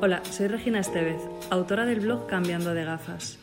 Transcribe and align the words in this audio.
Hola, 0.00 0.22
soy 0.30 0.46
Regina 0.46 0.78
Estevez, 0.78 1.20
autora 1.50 1.84
del 1.84 1.98
blog 1.98 2.28
Cambiando 2.28 2.72
de 2.72 2.84
gafas. 2.84 3.36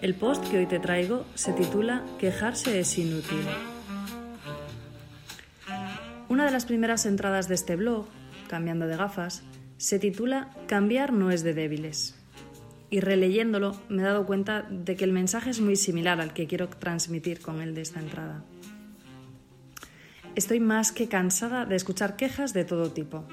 El 0.00 0.14
post 0.14 0.48
que 0.48 0.58
hoy 0.58 0.66
te 0.66 0.78
traigo 0.78 1.26
se 1.34 1.52
titula 1.52 2.04
Quejarse 2.20 2.78
es 2.78 2.96
inútil. 2.98 3.44
Una 6.28 6.44
de 6.44 6.52
las 6.52 6.66
primeras 6.66 7.04
entradas 7.04 7.48
de 7.48 7.56
este 7.56 7.74
blog, 7.74 8.06
Cambiando 8.46 8.86
de 8.86 8.96
gafas, 8.96 9.42
se 9.76 9.98
titula 9.98 10.50
Cambiar 10.68 11.12
no 11.12 11.32
es 11.32 11.42
de 11.42 11.52
débiles. 11.52 12.14
Y 12.88 13.00
releyéndolo 13.00 13.76
me 13.88 14.02
he 14.02 14.04
dado 14.04 14.26
cuenta 14.26 14.62
de 14.62 14.94
que 14.94 15.02
el 15.02 15.12
mensaje 15.12 15.50
es 15.50 15.60
muy 15.60 15.74
similar 15.74 16.20
al 16.20 16.32
que 16.32 16.46
quiero 16.46 16.68
transmitir 16.68 17.40
con 17.40 17.60
el 17.60 17.74
de 17.74 17.80
esta 17.80 17.98
entrada. 17.98 18.44
Estoy 20.36 20.60
más 20.60 20.92
que 20.92 21.08
cansada 21.08 21.64
de 21.64 21.74
escuchar 21.74 22.14
quejas 22.14 22.52
de 22.52 22.64
todo 22.64 22.92
tipo, 22.92 23.26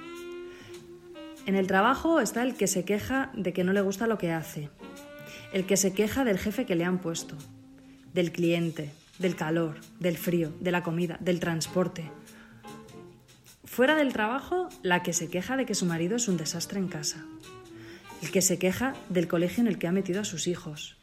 en 1.46 1.56
el 1.56 1.68
trabajo 1.68 2.20
está 2.20 2.44
el 2.44 2.56
que 2.56 2.68
se 2.68 2.86
queja 2.86 3.32
de 3.34 3.54
que 3.54 3.64
no 3.64 3.74
le 3.74 3.82
gusta 3.82 4.08
lo 4.08 4.18
que 4.18 4.32
hace, 4.32 4.70
el 5.54 5.66
que 5.66 5.78
se 5.78 5.94
queja 5.94 6.24
del 6.24 6.38
jefe 6.38 6.66
que 6.66 6.76
le 6.76 6.86
han 6.86 7.00
puesto, 7.00 7.36
del 8.14 8.32
cliente, 8.32 8.92
del 9.18 9.36
calor, 9.36 9.80
del 10.00 10.18
frío, 10.18 10.52
de 10.60 10.72
la 10.72 10.84
comida, 10.84 11.18
del 11.20 11.40
transporte. 11.40 12.12
Fuera 13.66 13.96
del 13.96 14.14
trabajo, 14.14 14.70
la 14.84 15.02
que 15.02 15.14
se 15.14 15.30
queja 15.30 15.58
de 15.58 15.66
que 15.66 15.76
su 15.76 15.86
marido 15.86 16.16
es 16.18 16.28
un 16.28 16.38
desastre 16.38 16.80
en 16.80 16.88
casa, 16.88 17.26
el 18.22 18.32
que 18.32 18.42
se 18.42 18.60
queja 18.60 18.94
del 19.10 19.28
colegio 19.28 19.62
en 19.62 19.68
el 19.68 19.78
que 19.78 19.88
ha 19.88 19.92
metido 19.92 20.22
a 20.22 20.26
sus 20.26 20.48
hijos, 20.48 20.98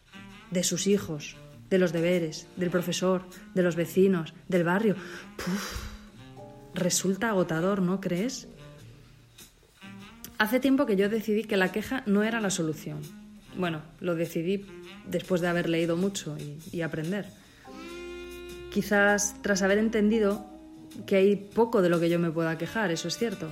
de 0.50 0.62
sus 0.62 0.86
hijos, 0.86 1.36
de 1.70 1.78
los 1.78 1.92
deberes, 1.92 2.46
del 2.56 2.70
profesor, 2.70 3.22
de 3.54 3.62
los 3.62 3.76
vecinos, 3.76 4.34
del 4.48 4.64
barrio. 4.64 4.96
resulta 6.74 7.30
agotador, 7.30 7.82
¿no 7.82 8.00
crees? 8.00 8.48
Hace 10.38 10.60
tiempo 10.60 10.86
que 10.86 10.94
yo 10.94 11.08
decidí 11.08 11.42
que 11.44 11.56
la 11.56 11.72
queja 11.72 12.04
no 12.06 12.22
era 12.22 12.40
la 12.40 12.50
solución. 12.50 13.00
Bueno, 13.56 13.82
lo 14.00 14.14
decidí 14.14 14.64
después 15.08 15.40
de 15.40 15.48
haber 15.48 15.68
leído 15.68 15.96
mucho 15.96 16.36
y, 16.72 16.80
aprender. 16.82 17.26
Quizás 18.72 19.34
tras 19.42 19.62
haber 19.62 19.78
entendido 19.78 20.46
que 21.06 21.16
hay 21.16 21.34
poco 21.34 21.82
de 21.82 21.88
lo 21.88 21.98
que 21.98 22.08
yo 22.08 22.20
me 22.20 22.30
pueda 22.30 22.56
quejar, 22.56 22.92
eso 22.92 23.08
es 23.08 23.18
cierto. 23.18 23.50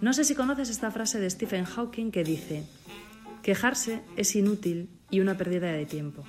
No 0.00 0.12
sé 0.12 0.24
si 0.24 0.34
conoces 0.34 0.68
esta 0.68 0.90
frase 0.90 1.20
de 1.20 1.30
Stephen 1.30 1.64
Hawking 1.64 2.10
que 2.10 2.24
dice, 2.24 2.64
quejarse 3.42 4.02
es 4.16 4.34
inútil 4.34 4.88
y 5.10 5.20
una 5.20 5.36
pérdida 5.36 5.70
de 5.72 5.86
tiempo. 5.86 6.24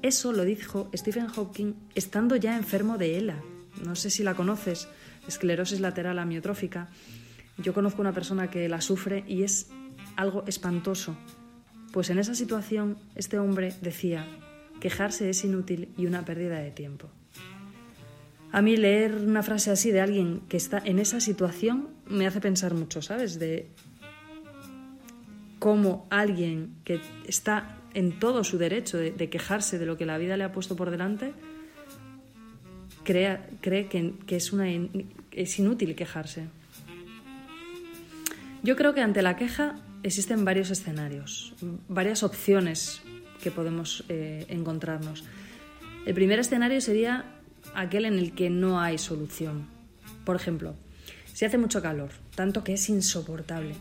Eso 0.00 0.32
lo 0.32 0.44
dijo 0.44 0.90
Stephen 0.96 1.28
Hawking 1.28 1.74
estando 1.94 2.36
ya 2.36 2.56
enfermo 2.56 2.96
de 2.96 3.18
ELA. 3.18 3.42
No 3.84 3.94
sé 3.94 4.08
si 4.08 4.22
la 4.22 4.34
conoces, 4.34 4.88
esclerosis 5.28 5.80
lateral 5.80 6.18
amiotrófica. 6.18 6.88
Yo 7.58 7.74
conozco 7.74 8.00
una 8.00 8.12
persona 8.12 8.50
que 8.50 8.68
la 8.68 8.80
sufre 8.80 9.24
y 9.26 9.42
es 9.42 9.70
algo 10.16 10.44
espantoso. 10.46 11.16
Pues 11.92 12.10
en 12.10 12.18
esa 12.18 12.34
situación 12.34 12.96
este 13.14 13.38
hombre 13.38 13.74
decía, 13.82 14.26
quejarse 14.80 15.28
es 15.28 15.44
inútil 15.44 15.88
y 15.96 16.06
una 16.06 16.24
pérdida 16.24 16.58
de 16.58 16.70
tiempo. 16.70 17.08
A 18.50 18.60
mí 18.60 18.76
leer 18.76 19.14
una 19.14 19.42
frase 19.42 19.70
así 19.70 19.90
de 19.90 20.00
alguien 20.00 20.42
que 20.48 20.56
está 20.56 20.82
en 20.84 20.98
esa 20.98 21.20
situación 21.20 21.88
me 22.06 22.26
hace 22.26 22.40
pensar 22.40 22.74
mucho, 22.74 23.00
¿sabes? 23.00 23.38
De 23.38 23.68
cómo 25.58 26.06
alguien 26.10 26.74
que 26.84 27.00
está 27.26 27.78
en 27.94 28.18
todo 28.18 28.44
su 28.44 28.58
derecho 28.58 28.98
de, 28.98 29.30
quejarse 29.30 29.78
de 29.78 29.86
lo 29.86 29.96
que 29.96 30.06
la 30.06 30.18
vida 30.18 30.36
le 30.36 30.44
ha 30.44 30.52
puesto 30.52 30.76
por 30.76 30.90
delante, 30.90 31.32
cree, 33.04 33.38
cree 33.60 33.86
que, 33.86 34.36
es, 34.36 34.52
una, 34.52 34.66
es 35.30 35.58
inútil 35.58 35.94
quejarse. 35.94 36.48
Yo 38.62 38.76
creo 38.76 38.94
que 38.94 39.00
ante 39.00 39.22
la 39.22 39.34
queja 39.34 39.74
existen 40.04 40.44
varios 40.44 40.70
escenarios, 40.70 41.52
varias 41.88 42.22
opciones 42.22 43.02
que 43.42 43.50
podemos 43.50 44.04
eh, 44.08 44.46
encontrarnos. 44.48 45.24
El 46.06 46.14
primer 46.14 46.38
escenario 46.38 46.80
sería 46.80 47.24
aquel 47.74 48.04
en 48.04 48.14
el 48.14 48.34
que 48.34 48.50
no 48.50 48.80
hay 48.80 48.98
solución. 48.98 49.66
Por 50.24 50.36
ejemplo, 50.36 50.76
si 51.32 51.44
hace 51.44 51.58
mucho 51.58 51.82
calor, 51.82 52.10
tanto 52.36 52.62
que 52.62 52.74
es 52.74 52.88
insoportable, 52.88 53.74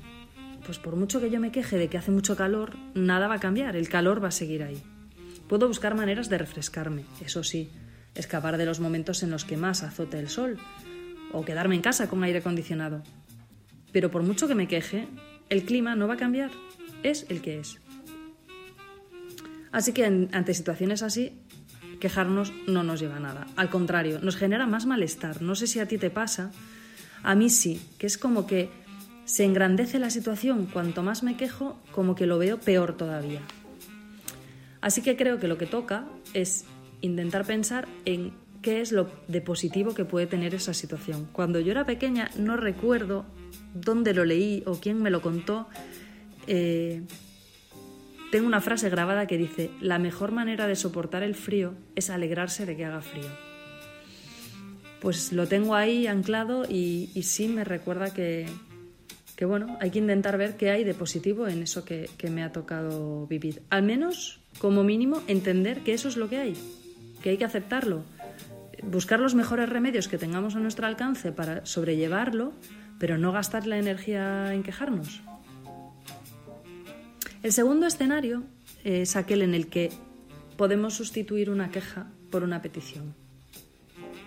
pues 0.66 0.80
por 0.80 0.96
mucho 0.96 1.22
que 1.22 1.30
yo 1.30 1.40
me 1.40 1.52
queje 1.52 1.78
de 1.78 1.88
que 1.88 2.00
hace 2.00 2.10
mucho 2.10 2.36
calor, 2.36 2.76
nada 2.96 3.28
va 3.28 3.36
a 3.36 3.40
cambiar, 3.40 3.76
el 3.76 3.88
calor 3.88 4.24
va 4.24 4.30
a 4.30 4.32
seguir 4.32 4.64
ahí. 4.64 4.82
Puedo 5.48 5.68
buscar 5.68 5.94
maneras 5.94 6.28
de 6.28 6.40
refrescarme, 6.40 7.06
eso 7.24 7.44
sí, 7.44 7.70
escapar 8.16 8.58
de 8.58 8.66
los 8.66 8.80
momentos 8.80 9.22
en 9.22 9.30
los 9.30 9.46
que 9.46 9.58
más 9.58 9.84
azote 9.84 10.18
el 10.18 10.30
sol, 10.30 10.58
o 11.34 11.46
quedarme 11.46 11.76
en 11.76 11.82
casa 11.82 12.10
con 12.10 12.24
aire 12.24 12.40
acondicionado, 12.40 13.04
pero 13.92 14.12
por 14.12 14.24
mucho 14.24 14.48
que 14.48 14.56
me 14.56 14.68
queje, 14.68 15.08
el 15.50 15.64
clima 15.64 15.96
no 15.96 16.08
va 16.08 16.16
a 16.16 16.18
cambiar, 16.18 16.52
es 17.04 17.26
el 17.30 17.42
que 17.42 17.60
es. 17.60 17.80
Así 19.72 19.94
que 19.94 20.06
ante 20.06 20.54
situaciones 20.54 21.02
así, 21.02 21.34
quejarnos 22.00 22.52
no 22.68 22.84
nos 22.84 23.00
lleva 23.00 23.18
a 23.18 23.20
nada. 23.22 23.48
Al 23.56 23.70
contrario, 23.70 24.20
nos 24.22 24.36
genera 24.36 24.68
más 24.68 24.86
malestar. 24.86 25.42
No 25.42 25.56
sé 25.56 25.68
si 25.68 25.80
a 25.80 25.88
ti 25.88 25.98
te 25.98 26.10
pasa, 26.10 26.52
a 27.24 27.36
mí 27.36 27.50
sí, 27.50 27.82
que 27.98 28.08
es 28.08 28.18
como 28.18 28.48
que 28.48 28.70
se 29.26 29.46
engrandece 29.46 30.00
la 30.00 30.10
situación. 30.10 30.66
Cuanto 30.66 31.04
más 31.04 31.24
me 31.24 31.38
quejo, 31.38 31.80
como 31.92 32.16
que 32.16 32.26
lo 32.26 32.38
veo 32.38 32.60
peor 32.60 32.98
todavía. 32.98 33.42
Así 34.82 35.02
que 35.02 35.16
creo 35.16 35.40
que 35.40 35.48
lo 35.48 35.58
que 35.58 35.68
toca 35.68 36.06
es 36.34 36.66
intentar 37.02 37.46
pensar 37.46 37.88
en 38.06 38.34
qué 38.62 38.82
es 38.82 38.92
lo 38.92 39.10
de 39.28 39.42
positivo 39.42 39.94
que 39.94 40.06
puede 40.06 40.28
tener 40.28 40.54
esa 40.54 40.74
situación. 40.74 41.28
Cuando 41.32 41.60
yo 41.60 41.72
era 41.72 41.86
pequeña 41.86 42.30
no 42.38 42.58
recuerdo 42.58 43.26
dónde 43.74 44.14
lo 44.14 44.26
leí 44.26 44.64
o 44.66 44.80
quién 44.80 45.02
me 45.02 45.10
lo 45.10 45.22
contó, 45.22 45.68
eh, 46.48 47.02
tengo 48.32 48.48
una 48.48 48.62
frase 48.62 48.90
grabada 48.90 49.28
que 49.28 49.38
dice, 49.38 49.72
la 49.82 50.00
mejor 50.00 50.32
manera 50.32 50.68
de 50.68 50.76
soportar 50.76 51.24
el 51.24 51.36
frío 51.36 51.74
es 51.96 52.10
alegrarse 52.10 52.66
de 52.66 52.78
que 52.78 52.86
haga 52.86 53.02
frío. 53.02 53.30
Pues 55.02 55.34
lo 55.34 55.48
tengo 55.48 55.76
ahí 55.76 56.08
anclado 56.08 56.64
y, 56.70 57.10
sí 57.24 57.48
me 57.48 57.64
recuerda 57.64 58.14
que, 58.14 58.46
bueno, 59.42 59.76
hay 59.82 59.90
que 59.90 60.00
intentar 60.00 60.38
ver 60.38 60.56
qué 60.56 60.70
hay 60.70 60.84
de 60.84 60.94
positivo 60.94 61.48
en 61.48 61.64
eso 61.64 61.84
que, 61.84 62.10
que 62.18 62.30
me 62.30 62.44
ha 62.44 62.52
tocado 62.52 63.26
vivir. 63.26 63.64
Al 63.72 63.82
menos, 63.82 64.40
como 64.60 64.84
mínimo, 64.84 65.24
entender 65.28 65.80
que 65.80 65.94
eso 65.94 66.08
es 66.08 66.16
lo 66.16 66.30
que 66.30 66.38
hay, 66.38 66.54
que 67.24 67.32
hay 67.32 67.38
que 67.38 67.46
aceptarlo, 67.46 68.04
buscar 68.84 69.20
los 69.20 69.36
mejores 69.36 69.70
remedios 69.70 70.08
que 70.08 70.18
tengamos 70.18 70.56
a 70.56 70.60
nuestro 70.60 70.88
alcance 70.88 71.32
para 71.32 71.66
sobrellevarlo 71.66 72.54
pero 73.02 73.18
no 73.18 73.32
gastar 73.32 73.66
la 73.66 73.80
energía 73.80 74.54
en 74.54 74.62
quejarnos. 74.62 75.24
El 77.42 77.52
segundo 77.52 77.88
escenario 77.88 78.44
es 78.84 79.16
aquel 79.16 79.42
en 79.42 79.56
el 79.56 79.70
que 79.70 79.90
podemos 80.56 80.94
sustituir 80.94 81.50
una 81.50 81.72
queja 81.72 82.12
por 82.30 82.44
una 82.44 82.62
petición. 82.62 83.16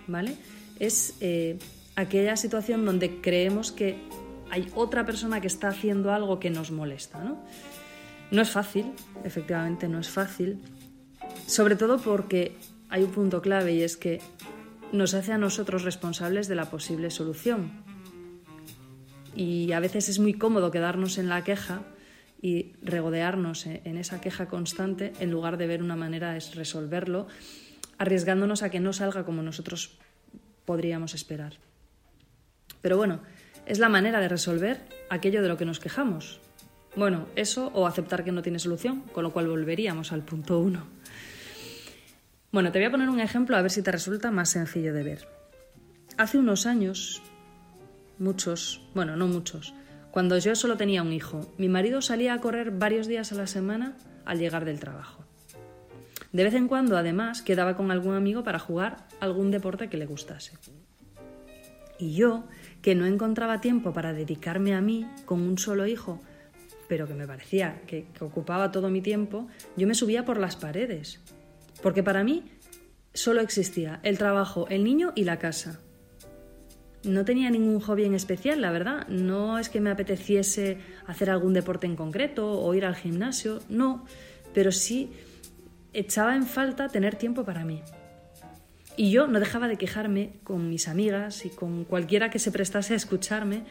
¿Vale? 0.07 0.35
Es 0.77 1.15
eh, 1.21 1.57
aquella 1.95 2.35
situación 2.35 2.83
donde 2.83 3.21
creemos 3.21 3.71
que 3.71 3.95
hay 4.51 4.69
otra 4.75 5.05
persona 5.05 5.39
que 5.39 5.47
está 5.47 5.69
haciendo 5.69 6.11
algo 6.11 6.41
que 6.41 6.49
nos 6.49 6.69
molesta. 6.71 7.23
¿no? 7.23 7.41
no 8.31 8.41
es 8.41 8.49
fácil, 8.49 8.91
efectivamente 9.23 9.87
no 9.87 9.99
es 9.99 10.09
fácil, 10.09 10.59
sobre 11.47 11.77
todo 11.77 11.97
porque 11.97 12.57
hay 12.89 13.03
un 13.03 13.11
punto 13.11 13.41
clave 13.41 13.73
y 13.73 13.83
es 13.83 13.97
que 13.97 14.19
nos 14.95 15.13
hace 15.13 15.31
a 15.31 15.37
nosotros 15.37 15.83
responsables 15.83 16.47
de 16.47 16.55
la 16.55 16.69
posible 16.69 17.11
solución 17.11 17.83
y 19.35 19.71
a 19.73 19.79
veces 19.79 20.09
es 20.09 20.19
muy 20.19 20.33
cómodo 20.33 20.71
quedarnos 20.71 21.17
en 21.17 21.29
la 21.29 21.43
queja 21.43 21.81
y 22.41 22.73
regodearnos 22.81 23.65
en 23.65 23.97
esa 23.97 24.21
queja 24.21 24.47
constante 24.47 25.13
en 25.19 25.31
lugar 25.31 25.57
de 25.57 25.67
ver 25.67 25.83
una 25.83 25.95
manera 25.95 26.33
de 26.33 26.39
resolverlo, 26.53 27.27
arriesgándonos 27.97 28.63
a 28.63 28.69
que 28.69 28.79
no 28.79 28.93
salga 28.93 29.25
como 29.25 29.41
nosotros 29.41 29.97
podríamos 30.63 31.13
esperar. 31.13 31.53
Pero 32.81 32.97
bueno, 32.97 33.21
es 33.65 33.79
la 33.79 33.89
manera 33.89 34.19
de 34.19 34.29
resolver 34.29 34.81
aquello 35.09 35.41
de 35.41 35.47
lo 35.47 35.57
que 35.57 35.65
nos 35.65 35.79
quejamos. 35.79 36.39
Bueno, 36.95 37.27
eso 37.35 37.71
o 37.73 37.87
aceptar 37.87 38.23
que 38.23 38.31
no 38.31 38.41
tiene 38.41 38.59
solución, 38.59 39.01
con 39.11 39.23
lo 39.23 39.33
cual 39.33 39.47
volveríamos 39.47 40.11
al 40.11 40.23
punto 40.23 40.59
uno. 40.59 40.85
Bueno, 42.55 42.71
te 42.71 42.79
voy 42.79 42.85
a 42.85 42.91
poner 42.91 43.09
un 43.09 43.19
ejemplo 43.19 43.57
a 43.57 43.61
ver 43.61 43.69
si 43.69 43.81
te 43.81 43.91
resulta 43.91 44.31
más 44.31 44.47
sencillo 44.47 44.93
de 44.93 45.03
ver. 45.03 45.27
Hace 46.15 46.37
unos 46.37 46.65
años 46.65 47.21
muchos, 48.17 48.81
bueno, 48.93 49.17
no 49.17 49.27
muchos, 49.27 49.73
cuando 50.09 50.37
yo 50.37 50.55
solo 50.55 50.77
tenía 50.77 51.01
un 51.01 51.11
hijo, 51.11 51.53
mi 51.57 51.67
marido 51.67 52.01
salía 52.01 52.33
a 52.33 52.39
correr 52.39 52.71
varios 52.71 53.07
días 53.07 53.33
a 53.33 53.35
la 53.35 53.47
semana 53.47 53.97
al 54.23 54.39
llegar 54.39 54.63
del 54.63 54.79
trabajo. 54.79 55.25
De 56.31 56.45
vez 56.45 56.53
en 56.53 56.69
cuando, 56.69 56.97
además, 56.97 57.41
quedaba 57.41 57.75
con 57.75 57.91
algún 57.91 58.15
amigo 58.15 58.45
para 58.45 58.57
jugar 58.57 59.05
algún 59.19 59.51
deporte 59.51 59.89
que 59.89 59.97
le 59.97 60.05
gustase. 60.05 60.53
Y 61.99 62.13
yo, 62.13 62.45
que 62.81 62.95
no 62.95 63.05
encontraba 63.05 63.59
tiempo 63.59 63.91
para 63.91 64.13
dedicarme 64.13 64.73
a 64.73 64.79
mí 64.79 65.05
con 65.25 65.41
un 65.41 65.57
solo 65.57 65.87
hijo, 65.87 66.21
pero 66.87 67.05
que 67.05 67.15
me 67.15 67.27
parecía 67.27 67.81
que, 67.85 68.07
que 68.17 68.23
ocupaba 68.23 68.71
todo 68.71 68.89
mi 68.89 69.01
tiempo, 69.01 69.49
yo 69.75 69.87
me 69.87 69.93
subía 69.93 70.23
por 70.23 70.39
las 70.39 70.55
paredes. 70.55 71.19
Porque 71.85 72.01
para 72.01 72.23
mí 72.23 72.41
solo 73.13 73.41
existía 73.41 73.99
el 74.01 74.17
trabajo, 74.17 74.65
el 74.69 74.83
niño 74.83 75.13
y 75.13 75.23
la 75.23 75.37
casa. 75.37 75.81
no 77.03 77.23
tenía 77.25 77.51
ningún 77.51 77.79
hobby 77.79 78.05
en 78.05 78.15
especial, 78.15 78.59
la 78.59 78.71
verdad. 78.71 79.07
No 79.07 79.59
es 79.59 79.69
que 79.69 79.81
me 79.81 79.91
apeteciese 79.91 80.79
hacer 81.05 81.29
algún 81.29 81.53
deporte 81.53 81.85
en 81.85 81.95
concreto 81.95 82.59
o 82.59 82.73
ir 82.73 82.85
al 82.85 82.95
gimnasio, 82.95 83.59
no, 83.69 84.03
pero 84.51 84.71
sí 84.71 85.11
echaba 85.93 86.35
en 86.35 86.47
falta 86.47 86.89
tener 86.89 87.17
tiempo 87.17 87.45
para 87.45 87.63
mí. 87.65 87.83
Y 88.97 89.11
yo 89.11 89.27
no 89.27 89.39
dejaba 89.39 89.67
de 89.67 89.77
quejarme 89.77 90.39
con 90.43 90.67
mis 90.67 90.87
amigas 90.87 91.45
y 91.45 91.51
con 91.51 91.83
cualquiera 91.83 92.31
que 92.31 92.39
se 92.39 92.51
prestase 92.51 92.93
a 92.93 92.97
escucharme 92.97 93.61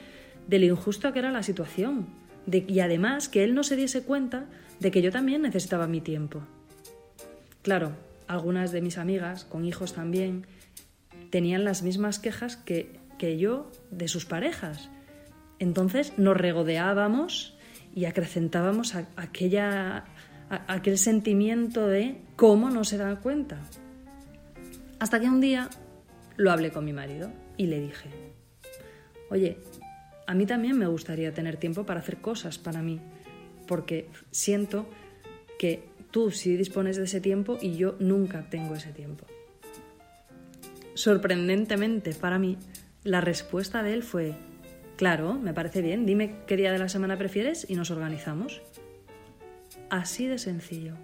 de 0.46 0.60
lo 0.60 0.67
injusto 0.67 1.12
que 1.12 1.19
era 1.19 1.32
la 1.32 1.43
situación. 1.43 2.06
y 2.46 2.78
además 2.78 3.28
que 3.28 3.43
él 3.43 3.56
no 3.56 3.64
se 3.64 3.75
diese 3.75 4.05
cuenta 4.05 4.46
de 4.78 4.93
que 4.93 5.02
yo 5.02 5.10
también 5.10 5.43
necesitaba 5.43 5.88
mi 5.88 6.00
tiempo. 6.00 6.46
Claro, 7.64 7.93
algunas 8.28 8.72
de 8.72 8.82
mis 8.82 8.99
amigas, 8.99 9.46
con 9.46 9.64
hijos 9.64 9.94
también, 9.94 10.46
tenían 11.31 11.64
las 11.64 11.82
mismas 11.82 12.19
quejas 12.19 12.58
que, 12.58 13.00
que 13.19 13.38
yo 13.38 13.72
de 13.90 14.06
sus 14.06 14.26
parejas. 14.26 14.90
Entonces 15.58 16.12
nos 16.19 16.37
regodeábamos 16.37 17.56
y 17.94 18.05
acrecentábamos 18.05 18.94
aquella, 19.16 20.05
aquel 20.50 20.99
sentimiento 20.99 21.87
de 21.87 22.20
cómo 22.37 22.69
no 22.69 22.84
se 22.84 22.99
dan 22.99 23.16
cuenta. 23.16 23.62
Hasta 24.99 25.19
que 25.19 25.26
un 25.26 25.40
día 25.40 25.70
lo 26.37 26.52
hablé 26.52 26.70
con 26.70 26.84
mi 26.84 26.93
marido 26.93 27.32
y 27.56 27.69
le 27.69 27.81
dije, 27.81 28.10
oye, 29.31 29.56
a 30.26 30.34
mí 30.34 30.44
también 30.44 30.76
me 30.76 30.87
gustaría 30.87 31.32
tener 31.32 31.56
tiempo 31.56 31.87
para 31.87 32.00
hacer 32.00 32.19
cosas 32.19 32.58
para 32.58 32.82
mí, 32.82 33.00
porque 33.67 34.10
siento 34.31 34.87
que 35.58 35.94
tú 36.14 36.31
sí 36.31 36.56
dispones 36.56 36.96
de 36.96 37.02
ese 37.02 37.20
tiempo 37.20 37.58
y 37.61 37.75
yo 37.75 37.96
nunca 37.99 38.49
tengo 38.49 38.76
ese 38.76 38.93
tiempo. 38.93 39.26
Sorprendentemente 40.94 42.14
para 42.14 42.38
mí, 42.38 42.56
la 43.02 43.20
respuesta 43.20 43.82
de 43.82 43.94
él 43.94 44.05
fue, 44.05 44.37
claro, 44.96 45.34
me 45.34 45.52
parece 45.52 45.82
bien, 45.82 46.06
dime 46.06 46.37
qué 46.46 46.56
día 46.56 46.70
de 46.70 46.78
la 46.78 46.88
semana 46.88 47.19
prefieres 47.19 47.66
y 47.69 47.75
nos 47.75 47.90
organizamos. 47.90 48.62
Así 49.90 50.28
de 50.28 50.38
sencillo. 50.38 50.94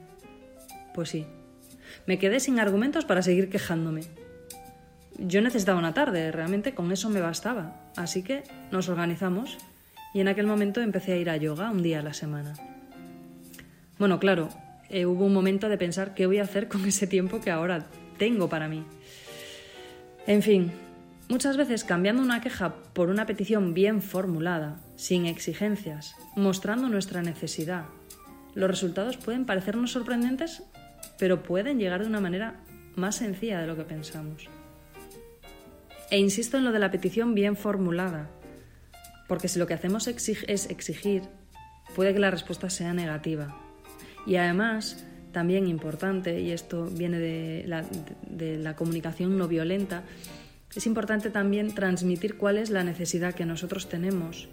Pues 0.94 1.08
sí, 1.08 1.26
me 2.06 2.20
quedé 2.20 2.38
sin 2.38 2.60
argumentos 2.60 3.04
para 3.04 3.22
seguir 3.22 3.50
quejándome. 3.50 4.02
Yo 5.18 5.40
necesitaba 5.40 5.80
una 5.80 5.92
tarde, 5.92 6.30
realmente 6.30 6.72
con 6.72 6.92
eso 6.92 7.10
me 7.10 7.20
bastaba, 7.20 7.90
así 7.96 8.22
que 8.22 8.44
nos 8.70 8.88
organizamos 8.88 9.58
y 10.14 10.20
en 10.20 10.28
aquel 10.28 10.46
momento 10.46 10.80
empecé 10.80 11.14
a 11.14 11.16
ir 11.16 11.30
a 11.30 11.36
yoga 11.36 11.68
un 11.72 11.82
día 11.82 11.98
a 11.98 12.04
la 12.04 12.14
semana. 12.14 12.54
Bueno, 13.98 14.20
claro, 14.20 14.50
eh, 14.90 15.06
hubo 15.06 15.24
un 15.24 15.32
momento 15.32 15.68
de 15.68 15.78
pensar 15.78 16.14
qué 16.14 16.26
voy 16.26 16.38
a 16.38 16.42
hacer 16.42 16.68
con 16.68 16.84
ese 16.84 17.06
tiempo 17.06 17.40
que 17.40 17.50
ahora 17.50 17.86
tengo 18.18 18.48
para 18.48 18.68
mí. 18.68 18.84
En 20.26 20.42
fin, 20.42 20.72
Muchas 21.30 21.56
veces 21.56 21.84
cambiando 21.84 22.22
una 22.22 22.40
queja 22.40 22.74
por 22.92 23.08
una 23.08 23.24
petición 23.24 23.72
bien 23.72 24.02
formulada, 24.02 24.80
sin 24.96 25.26
exigencias, 25.26 26.16
mostrando 26.34 26.88
nuestra 26.88 27.22
necesidad, 27.22 27.84
los 28.56 28.68
resultados 28.68 29.16
pueden 29.16 29.46
parecernos 29.46 29.92
sorprendentes, 29.92 30.64
pero 31.20 31.44
pueden 31.44 31.78
llegar 31.78 32.00
de 32.00 32.08
una 32.08 32.20
manera 32.20 32.56
más 32.96 33.14
sencilla 33.14 33.60
de 33.60 33.68
lo 33.68 33.76
que 33.76 33.84
pensamos. 33.84 34.48
E 36.10 36.18
insisto 36.18 36.58
en 36.58 36.64
lo 36.64 36.72
de 36.72 36.80
la 36.80 36.90
petición 36.90 37.32
bien 37.36 37.54
formulada, 37.54 38.28
porque 39.28 39.46
si 39.46 39.60
lo 39.60 39.68
que 39.68 39.74
hacemos 39.74 40.08
es 40.08 40.68
exigir, 40.68 41.22
puede 41.94 42.12
que 42.12 42.18
la 42.18 42.32
respuesta 42.32 42.68
sea 42.70 42.92
negativa. 42.92 43.56
Y 44.26 44.36
además, 44.36 45.04
también 45.32 45.66
importante, 45.66 46.40
y 46.40 46.52
esto 46.52 46.86
viene 46.86 47.18
de 47.18 47.64
la, 47.66 48.76
comunicación 48.76 49.38
no 49.38 49.48
violenta, 49.48 50.02
es 50.74 50.86
importante 50.86 51.30
también 51.30 51.74
transmitir 51.74 52.36
cuál 52.36 52.58
es 52.58 52.70
la 52.70 52.84
necesidad 52.84 53.34
que 53.34 53.46
nosotros 53.46 53.88
tenemos. 53.88 54.48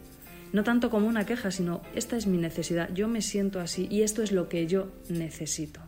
No 0.53 0.63
tanto 0.63 0.89
como 0.89 1.07
una 1.07 1.25
queja, 1.25 1.51
sino 1.51 1.81
esta 1.93 2.15
es 2.15 2.25
mi 2.25 2.37
necesidad, 2.37 2.89
yo 2.93 3.07
me 3.07 3.21
siento 3.21 3.59
así 3.59 3.87
y 3.91 4.01
esto 4.01 4.23
es 4.23 4.31
lo 4.31 4.49
que 4.49 4.65
yo 4.65 4.91
necesito. 5.09 5.81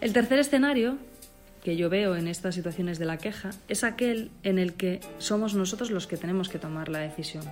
El 0.00 0.14
tercer 0.14 0.38
escenario 0.38 0.96
que 1.62 1.76
yo 1.76 1.90
veo 1.90 2.16
en 2.16 2.26
estas 2.26 2.54
situaciones 2.54 2.98
de 2.98 3.04
la 3.04 3.18
queja 3.18 3.50
es 3.68 3.84
aquel 3.84 4.30
en 4.42 4.58
el 4.58 4.74
que 4.74 5.00
somos 5.18 5.54
nosotros 5.54 5.90
los 5.90 6.06
que 6.06 6.16
tenemos 6.16 6.48
que 6.48 6.58
tomar 6.58 6.88
la 6.88 7.00
decisión. 7.00 7.44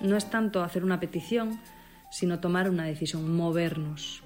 No 0.00 0.16
es 0.16 0.30
tanto 0.30 0.62
hacer 0.62 0.84
una 0.84 1.00
petición, 1.00 1.60
sino 2.10 2.40
tomar 2.40 2.70
una 2.70 2.84
decisión, 2.84 3.34
movernos. 3.34 4.22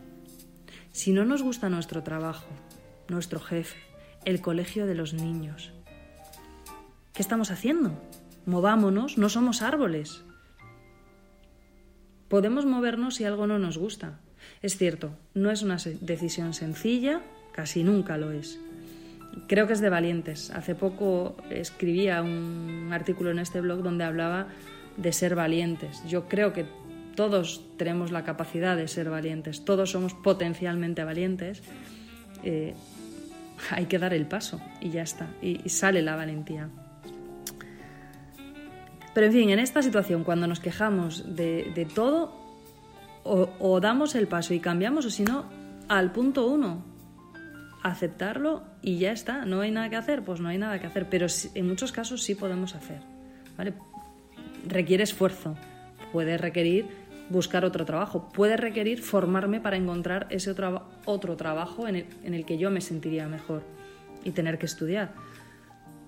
Si 0.92 1.12
no 1.12 1.24
nos 1.24 1.42
gusta 1.42 1.68
nuestro 1.68 2.02
trabajo, 2.02 2.48
nuestro 3.08 3.40
jefe, 3.40 3.78
el 4.24 4.40
colegio 4.40 4.86
de 4.86 4.94
los 4.94 5.14
niños. 5.14 5.72
¿Qué 7.12 7.22
estamos 7.22 7.50
haciendo? 7.50 8.00
Movámonos, 8.46 9.18
no 9.18 9.28
somos 9.28 9.62
árboles. 9.62 10.22
Podemos 12.28 12.64
movernos 12.64 13.16
si 13.16 13.24
algo 13.24 13.46
no 13.46 13.58
nos 13.58 13.78
gusta. 13.78 14.20
Es 14.62 14.76
cierto, 14.76 15.16
no 15.34 15.50
es 15.50 15.62
una 15.62 15.76
decisión 16.00 16.54
sencilla, 16.54 17.20
casi 17.52 17.84
nunca 17.84 18.16
lo 18.16 18.32
es. 18.32 18.58
Creo 19.46 19.66
que 19.66 19.72
es 19.72 19.80
de 19.80 19.90
valientes. 19.90 20.50
Hace 20.50 20.74
poco 20.74 21.36
escribía 21.50 22.22
un 22.22 22.90
artículo 22.92 23.30
en 23.30 23.38
este 23.38 23.60
blog 23.60 23.82
donde 23.82 24.04
hablaba 24.04 24.48
de 24.96 25.12
ser 25.12 25.34
valientes. 25.34 26.02
Yo 26.06 26.28
creo 26.28 26.52
que 26.52 26.66
todos 27.14 27.62
tenemos 27.76 28.10
la 28.10 28.24
capacidad 28.24 28.76
de 28.76 28.88
ser 28.88 29.10
valientes, 29.10 29.64
todos 29.64 29.90
somos 29.90 30.14
potencialmente 30.14 31.04
valientes. 31.04 31.62
Eh, 32.42 32.74
hay 33.70 33.86
que 33.86 33.98
dar 33.98 34.12
el 34.14 34.26
paso 34.26 34.60
y 34.80 34.90
ya 34.90 35.02
está, 35.02 35.30
y, 35.40 35.68
sale 35.68 36.02
la 36.02 36.16
valentía. 36.16 36.68
Pero 39.14 39.26
en 39.26 39.32
fin, 39.32 39.50
en 39.50 39.58
esta 39.58 39.82
situación, 39.82 40.24
cuando 40.24 40.46
nos 40.46 40.60
quejamos 40.60 41.36
de, 41.36 41.86
todo, 41.94 42.32
o, 43.24 43.80
damos 43.80 44.14
el 44.14 44.26
paso 44.26 44.54
y 44.54 44.60
cambiamos, 44.60 45.04
o 45.04 45.10
si 45.10 45.22
no, 45.22 45.44
al 45.88 46.12
punto 46.12 46.46
uno, 46.46 46.82
aceptarlo 47.82 48.62
y 48.80 48.98
ya 48.98 49.12
está. 49.12 49.44
No 49.44 49.60
hay 49.60 49.70
nada 49.70 49.90
que 49.90 49.96
hacer, 49.96 50.22
pues 50.22 50.40
no 50.40 50.48
hay 50.48 50.56
nada 50.56 50.80
que 50.80 50.86
hacer. 50.86 51.08
Pero 51.10 51.26
en 51.54 51.68
muchos 51.68 51.92
casos 51.92 52.22
sí 52.22 52.34
podemos 52.34 52.74
hacer. 52.74 53.00
¿vale? 53.58 53.74
Requiere 54.66 55.04
esfuerzo, 55.04 55.56
puede 56.10 56.38
requerir 56.38 57.01
buscar 57.32 57.64
otro 57.64 57.84
trabajo. 57.84 58.28
Puede 58.32 58.56
requerir 58.56 59.02
formarme 59.02 59.60
para 59.60 59.76
encontrar 59.76 60.26
ese 60.30 60.50
otro, 60.50 60.88
otro 61.04 61.36
trabajo 61.36 61.88
en 61.88 61.96
el, 61.96 62.06
en 62.22 62.34
el 62.34 62.44
que 62.44 62.58
yo 62.58 62.70
me 62.70 62.80
sentiría 62.80 63.26
mejor 63.26 63.62
y 64.24 64.30
tener 64.30 64.58
que 64.58 64.66
estudiar. 64.66 65.14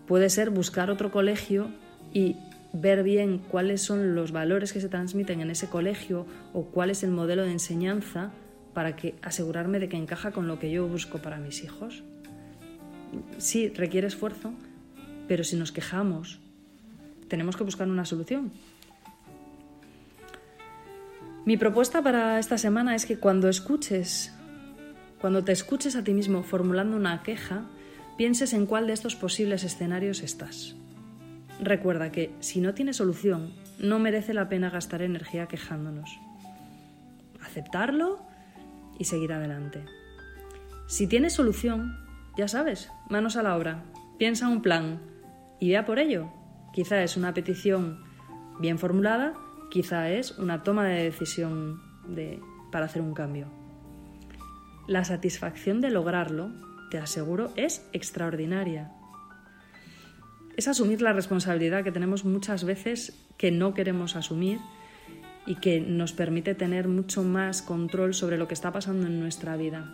Puede 0.06 0.31
ser 0.31 0.50
buscar 0.50 0.91
otro 0.91 1.11
colegio 1.11 1.69
y 2.12 2.37
ver 2.73 3.03
bien 3.03 3.38
cuáles 3.38 3.83
son 3.83 4.14
los 4.14 4.33
valores 4.33 4.73
que 4.73 4.81
se 4.81 4.88
transmiten 4.88 5.40
en 5.40 5.50
ese 5.50 5.69
colegio 5.69 6.26
o 6.52 6.66
cuál 6.66 6.90
es 6.90 7.02
el 7.02 7.11
modelo 7.11 7.43
de 7.43 7.52
enseñanza 7.52 8.33
para 8.75 8.97
que 8.97 9.14
asegurarme 9.23 9.78
de 9.78 9.88
que 9.88 9.97
encaja 9.97 10.33
con 10.33 10.49
lo 10.49 10.59
que 10.59 10.71
yo 10.71 10.87
busco 10.87 11.19
para 11.19 11.38
mis 11.38 11.62
hijos. 11.62 12.02
Sí, 13.38 13.69
requiere 13.69 14.09
esfuerzo, 14.09 14.52
pero 15.28 15.45
si 15.45 15.57
nos 15.57 15.71
quejamos, 15.71 16.40
tenemos 17.28 17.57
que 17.57 17.64
buscar 17.64 17.88
una 17.88 18.04
solución. 18.04 18.50
Mi 21.47 21.59
propuesta 21.59 22.03
para 22.03 22.39
esta 22.39 22.57
semana 22.57 22.95
es 22.95 23.05
que 23.05 23.19
cuando 23.19 23.51
escuches, 23.51 24.33
cuando 25.21 25.45
te 25.45 25.53
escuches 25.53 25.95
a 25.95 26.03
ti 26.03 26.15
mismo 26.15 26.43
formulando 26.43 26.97
una 26.97 27.23
queja, 27.23 27.67
pienses 28.17 28.55
en 28.55 28.65
cuál 28.65 28.87
de 28.87 28.95
estos 28.95 29.15
posibles 29.15 29.63
escenarios 29.63 30.23
estás. 30.23 30.75
Recuerda 31.61 32.11
que 32.11 32.35
si 32.41 32.63
no 32.63 32.73
tienes 32.73 32.97
solución, 32.97 33.53
no 33.79 33.99
merece 33.99 34.33
la 34.33 34.49
pena 34.49 34.71
gastar 34.71 35.03
energía 35.03 35.47
quejándonos. 35.47 36.19
Aceptarlo 37.43 38.21
y 38.99 39.05
seguir 39.05 39.35
adelante. 39.35 39.85
Si 40.87 41.07
tienes 41.07 41.35
solución, 41.35 41.95
ya 42.39 42.49
sabes, 42.49 42.91
manos 43.11 43.37
a 43.37 43.43
la 43.43 43.55
obra, 43.55 43.85
piensa 44.19 44.49
un 44.49 44.63
plan 44.63 44.99
y 45.61 45.69
vea 45.69 45.85
por 45.85 45.99
ello. 45.99 46.33
Quizá 46.73 47.03
es 47.03 47.19
una 47.19 47.35
petición 47.35 48.03
bien 48.61 48.79
formulada 48.79 49.35
quizá 49.75 50.09
es 50.09 50.38
una 50.38 50.62
toma 50.62 50.85
de 50.85 51.02
decisión 51.02 51.83
para 52.71 52.87
hacer 52.87 53.02
un 53.02 53.12
cambio. 53.12 53.49
La 54.87 55.02
satisfacción 55.02 55.81
de 55.81 55.90
lograrlo, 55.90 56.52
te 56.93 56.99
aseguro, 56.99 57.50
es 57.57 57.85
extraordinaria. 57.93 58.93
Es 60.57 60.69
asumir 60.69 61.02
la 61.02 61.12
responsabilidad 61.12 61.83
que 61.83 61.90
tenemos 61.90 62.25
muchas 62.25 62.62
veces 62.62 63.21
que 63.37 63.50
no 63.50 63.75
queremos 63.75 64.14
asumir 64.14 64.61
y 65.45 65.57
que 65.57 65.81
nos 65.81 66.12
permite 66.12 66.54
tener 66.54 66.87
mucho 66.87 67.25
más 67.25 67.61
control 67.61 68.14
sobre 68.14 68.38
lo 68.38 68.47
que 68.47 68.54
está 68.54 68.71
pasando 68.71 69.09
en 69.09 69.19
nuestra 69.19 69.57
vida. 69.57 69.93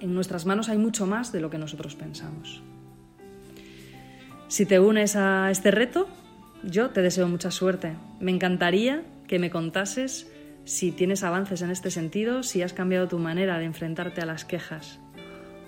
En 0.00 0.12
nuestras 0.12 0.44
manos 0.44 0.68
hay 0.68 0.76
mucho 0.76 1.06
más 1.06 1.32
de 1.32 1.40
lo 1.40 1.48
que 1.48 1.56
nosotros 1.56 1.94
pensamos. 1.94 2.60
Si 4.48 4.66
te 4.66 4.78
unes 4.78 5.16
a 5.16 5.50
este 5.50 5.70
reto, 5.70 6.10
yo 6.66 6.90
te 6.90 7.02
deseo 7.02 7.28
mucha 7.28 7.50
suerte. 7.50 7.94
Me 8.20 8.30
encantaría 8.30 9.02
que 9.26 9.38
me 9.38 9.50
contases 9.50 10.30
si 10.64 10.90
tienes 10.90 11.22
avances 11.22 11.62
en 11.62 11.70
este 11.70 11.90
sentido, 11.90 12.42
si 12.42 12.62
has 12.62 12.72
cambiado 12.72 13.08
tu 13.08 13.18
manera 13.18 13.58
de 13.58 13.64
enfrentarte 13.64 14.20
a 14.20 14.26
las 14.26 14.44
quejas. 14.44 14.98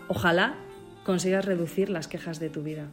Ojalá 0.09 0.57
consigas 1.05 1.45
reducir 1.45 1.89
las 1.89 2.09
quejas 2.09 2.41
de 2.41 2.51
tu 2.51 2.63
vida. 2.63 2.89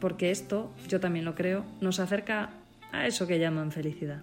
porque 0.00 0.30
esto, 0.30 0.72
yo 0.88 0.98
también 0.98 1.26
lo 1.26 1.34
creo, 1.34 1.66
nos 1.82 2.00
acerca 2.00 2.50
a 2.90 3.06
eso 3.06 3.26
que 3.26 3.38
llaman 3.38 3.70
felicidad. 3.70 4.22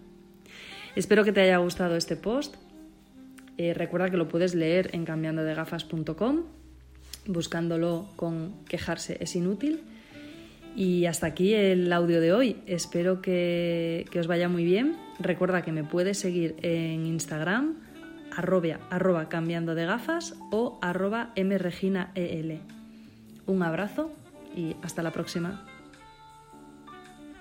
Espero 0.96 1.24
que 1.24 1.32
te 1.32 1.42
haya 1.42 1.58
gustado 1.58 1.96
este 1.96 2.16
post. 2.16 2.56
Eh, 3.60 3.76
recuerda 3.76 4.10
que 4.10 4.18
lo 4.18 4.28
puedes 4.28 4.56
leer 4.56 4.90
en 4.94 5.06
cambiandodegafas.com, 5.06 6.46
buscándolo 7.28 8.10
con 8.16 8.66
quejarse 8.66 9.18
es 9.20 9.36
inútil. 9.36 9.84
Y 10.78 11.08
hasta 11.08 11.26
aquí 11.26 11.56
el 11.56 11.92
audio 11.92 12.22
de 12.22 12.32
hoy. 12.32 12.58
Espero 12.68 13.20
que, 13.20 14.06
os 14.18 14.28
vaya 14.28 14.48
muy 14.48 14.64
bien. 14.64 14.96
Recuerda 15.18 15.64
que 15.64 15.72
me 15.72 15.84
puedes 15.84 16.20
seguir 16.20 16.56
en 16.62 17.08
Instagram, 17.08 17.78
arroba, 18.36 18.80
arroba 18.92 19.28
cambiando 19.28 19.74
de 19.74 19.88
gafas 19.88 20.36
o 20.52 20.78
arroba 20.84 21.34
mreginael. 21.36 22.62
Un 23.48 23.64
abrazo 23.64 24.12
y 24.56 24.76
hasta 24.84 25.02
la 25.02 25.12
próxima. 25.12 25.66